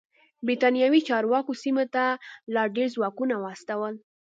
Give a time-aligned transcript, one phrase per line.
[0.45, 2.05] برېتانوي چارواکو سیمې ته
[2.53, 3.93] لا ډېر ځواکونه واستول.